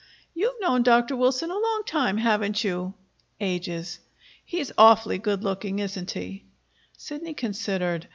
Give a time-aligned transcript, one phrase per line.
[0.33, 1.15] "You've known Dr.
[1.15, 2.95] Wilson a long time, haven't you?"
[3.39, 3.99] "Ages."
[4.43, 6.45] "He's awfully good looking, isn't he?"
[6.97, 8.07] Sidney considered.